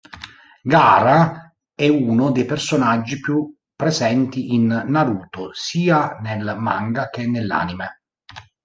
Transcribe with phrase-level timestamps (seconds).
[0.63, 8.01] Gaara è uno dei personaggi più presenti in Naruto, sia nel manga che nell'anime.